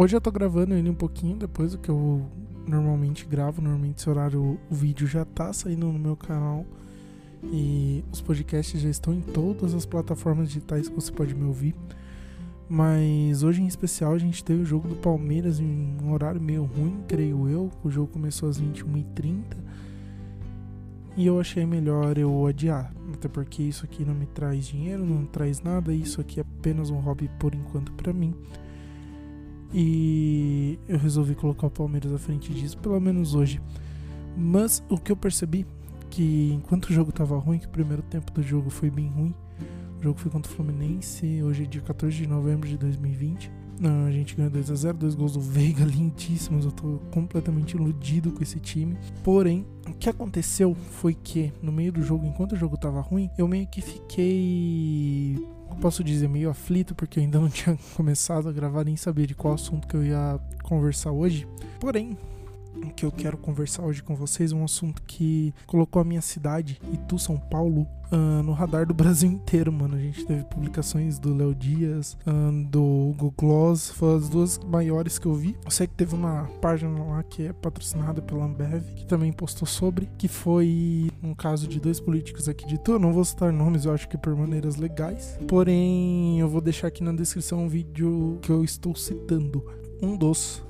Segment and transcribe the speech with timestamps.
[0.00, 2.24] Hoje eu tô gravando ele um pouquinho depois do que eu
[2.64, 3.60] normalmente gravo.
[3.60, 6.64] Normalmente esse horário o vídeo já tá saindo no meu canal.
[7.42, 11.74] E os podcasts já estão em todas as plataformas digitais que você pode me ouvir.
[12.68, 16.62] Mas hoje em especial a gente teve o jogo do Palmeiras em um horário meio
[16.62, 17.68] ruim, creio eu.
[17.82, 19.56] O jogo começou às 21h30
[21.16, 22.94] e eu achei melhor eu adiar.
[23.12, 26.88] Até porque isso aqui não me traz dinheiro, não traz nada, isso aqui é apenas
[26.88, 28.32] um hobby por enquanto para mim.
[29.72, 33.60] E eu resolvi colocar o Palmeiras à frente disso, pelo menos hoje.
[34.36, 35.66] Mas o que eu percebi
[36.10, 39.34] que enquanto o jogo tava ruim, que o primeiro tempo do jogo foi bem ruim,
[39.98, 43.50] o jogo foi contra o Fluminense, hoje é dia 14 de novembro de 2020.
[43.80, 46.64] Não, a gente ganhou 2x0, dois gols do Veiga lindíssimos.
[46.64, 48.96] Eu tô completamente iludido com esse time.
[49.22, 53.30] Porém, o que aconteceu foi que no meio do jogo, enquanto o jogo tava ruim,
[53.38, 55.37] eu meio que fiquei
[55.78, 59.34] posso dizer meio aflito porque eu ainda não tinha começado a gravar nem saber de
[59.34, 61.46] qual assunto que eu ia conversar hoje.
[61.80, 62.16] Porém,
[62.98, 66.80] que eu quero conversar hoje com vocês é um assunto que colocou a minha cidade,
[66.92, 69.94] Itu, São Paulo, uh, no radar do Brasil inteiro, mano.
[69.94, 75.16] A gente teve publicações do Léo Dias, uh, do Google Gloss, foram as duas maiores
[75.16, 75.56] que eu vi.
[75.64, 79.66] Eu sei que teve uma página lá que é patrocinada pela Ambev, que também postou
[79.66, 82.92] sobre, que foi um caso de dois políticos aqui de Itu.
[82.92, 85.38] Eu não vou citar nomes, eu acho que por maneiras legais.
[85.46, 89.64] Porém, eu vou deixar aqui na descrição um vídeo que eu estou citando.
[90.02, 90.62] Um dos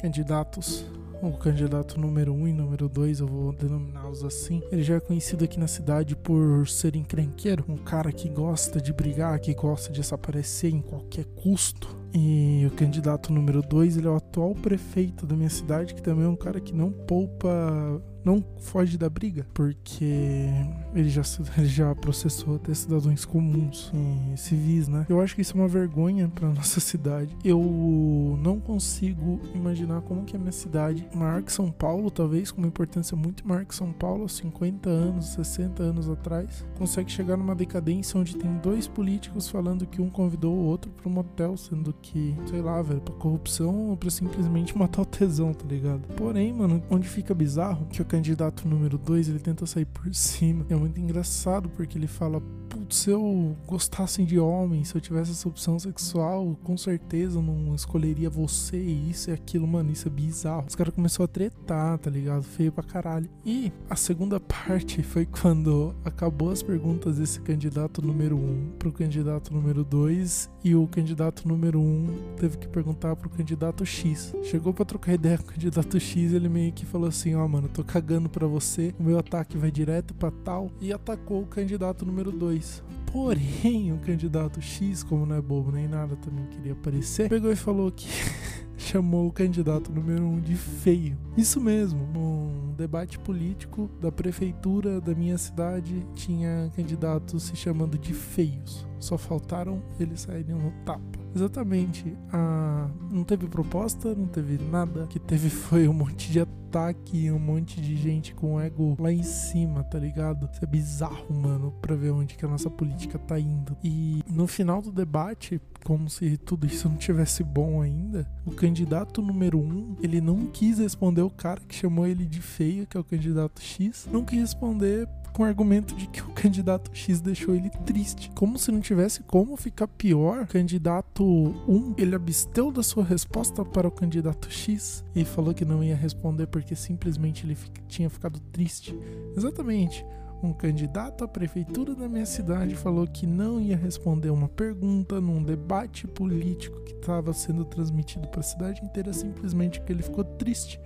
[0.00, 0.86] candidatos
[1.22, 4.62] o candidato número 1 um e número 2, eu vou denominá-los assim.
[4.70, 8.92] Ele já é conhecido aqui na cidade por ser encrenqueiro, um cara que gosta de
[8.92, 11.96] brigar, que gosta de desaparecer em qualquer custo.
[12.18, 16.24] E o candidato número 2, ele é o atual prefeito da minha cidade, que também
[16.24, 20.50] é um cara que não poupa não foge da briga, porque
[20.92, 21.22] ele já,
[21.56, 25.06] ele já processou até cidadãos comuns e civis, né?
[25.08, 27.36] Eu acho que isso é uma vergonha para nossa cidade.
[27.44, 32.58] Eu não consigo imaginar como que a minha cidade, maior que São Paulo, talvez com
[32.58, 37.54] uma importância muito maior que São Paulo, 50 anos, 60 anos atrás, consegue chegar numa
[37.54, 41.92] decadência onde tem dois políticos falando que um convidou o outro para um motel, sendo
[41.92, 46.00] que, sei lá, velho, pra corrupção ou pra simplesmente matar o tesão, tá ligado?
[46.16, 50.64] Porém, mano, onde fica bizarro que o candidato número 2 ele tenta sair por cima.
[50.68, 52.42] É muito engraçado porque ele fala:
[52.88, 57.74] se eu gostasse de homem, se eu tivesse essa opção sexual, com certeza eu não
[57.74, 59.90] escolheria você, isso e aquilo, mano.
[59.90, 60.66] Isso é bizarro.
[60.68, 62.42] Os caras começaram a tretar, tá ligado?
[62.42, 63.28] Feio pra caralho.
[63.44, 68.92] E a segunda parte foi quando acabou as perguntas desse candidato número 1 um pro
[68.92, 74.34] candidato número 2 e o candidato número 1 um teve que perguntar pro candidato X.
[74.42, 77.48] Chegou pra trocar ideia com o candidato X, ele meio que falou assim: Ó, oh,
[77.48, 81.46] mano, tô cagando para você, o meu ataque vai direto para tal e atacou o
[81.46, 82.75] candidato número 2.
[83.16, 87.56] Porém, o candidato X, como não é bobo nem nada, também queria aparecer, pegou e
[87.56, 88.06] falou que
[88.76, 91.16] chamou o candidato número 1 um de feio.
[91.34, 98.12] Isso mesmo, num debate político da prefeitura da minha cidade, tinha candidatos se chamando de
[98.12, 98.86] feios.
[99.00, 101.18] Só faltaram eles saírem no tapa.
[101.34, 102.14] Exatamente.
[102.30, 102.90] A...
[103.10, 105.04] Não teve proposta, não teve nada.
[105.04, 109.12] O que teve foi um monte de ataque, um monte de gente com ego lá
[109.12, 110.48] em cima, tá ligado?
[110.52, 113.76] Isso é bizarro, mano, pra ver onde que a nossa política tá indo.
[113.82, 119.22] E no final do debate, como se tudo isso não tivesse bom ainda, o candidato
[119.22, 123.00] número um, ele não quis responder o cara que chamou ele de feio, que é
[123.00, 127.54] o candidato X, não quis responder com o argumento de que o candidato X deixou
[127.54, 128.30] ele triste.
[128.34, 130.46] Como se não tivesse como ficar pior.
[130.46, 131.22] Candidato
[131.68, 135.94] 1, ele absteu da sua resposta para o candidato X e falou que não ia
[135.94, 137.54] responder porque simplesmente ele
[137.86, 138.98] tinha ficado triste.
[139.36, 140.06] Exatamente
[140.42, 145.42] um candidato à prefeitura da minha cidade falou que não ia responder uma pergunta num
[145.42, 150.78] debate político que estava sendo transmitido para a cidade inteira simplesmente porque ele ficou triste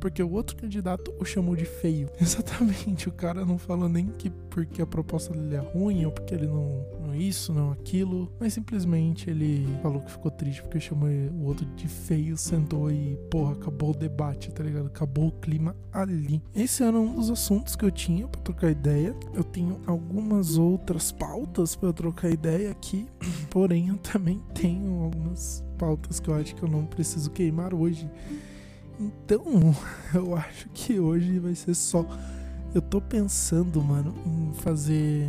[0.00, 2.08] porque o outro candidato o chamou de feio.
[2.20, 6.34] Exatamente, o cara não falou nem que porque a proposta dele é ruim ou porque
[6.34, 11.08] ele não, não isso, não aquilo, mas simplesmente ele falou que ficou triste porque chamou
[11.08, 14.86] o outro de feio, sentou e, porra, acabou o debate, tá ligado?
[14.86, 16.42] Acabou o clima ali.
[16.54, 19.14] Esse era um dos assuntos que eu tinha para trocar ideia.
[19.34, 23.06] Eu tenho algumas outras pautas para trocar ideia aqui,
[23.50, 28.10] porém eu também tenho algumas pautas que eu acho que eu não preciso queimar hoje.
[28.98, 29.44] Então,
[30.14, 32.04] eu acho que hoje vai ser só.
[32.74, 35.28] Eu tô pensando, mano, em fazer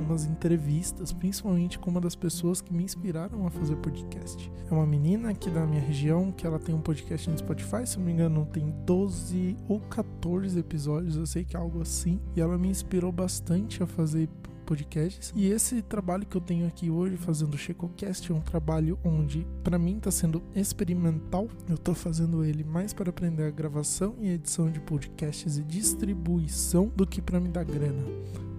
[0.00, 4.50] umas entrevistas, principalmente com uma das pessoas que me inspiraram a fazer podcast.
[4.70, 7.98] É uma menina aqui da minha região que ela tem um podcast no Spotify, se
[7.98, 12.40] não me engano, tem 12 ou 14 episódios, eu sei que é algo assim, e
[12.40, 14.28] ela me inspirou bastante a fazer
[14.68, 15.32] podcasts.
[15.34, 19.46] E esse trabalho que eu tenho aqui hoje fazendo o ChecoCast é um trabalho onde
[19.64, 21.48] para mim está sendo experimental.
[21.66, 26.92] Eu estou fazendo ele mais para aprender a gravação e edição de podcasts e distribuição
[26.94, 28.04] do que para me dar grana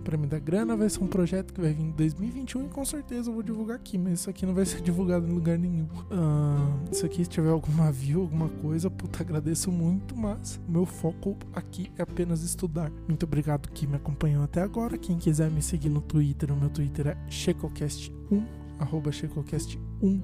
[0.10, 2.84] para me dar grana, vai ser um projeto que vai vir em 2021 e com
[2.84, 5.84] certeza eu vou divulgar aqui, mas isso aqui não vai ser divulgado em lugar nenhum.
[5.84, 11.38] Uh, isso aqui, se tiver alguma view, alguma coisa, puta, agradeço muito, mas meu foco
[11.54, 12.92] aqui é apenas estudar.
[13.08, 14.98] Muito obrigado que me acompanhou até agora.
[14.98, 18.44] Quem quiser me seguir no Twitter, o meu Twitter é checocast1,
[18.80, 20.24] arroba checocast1.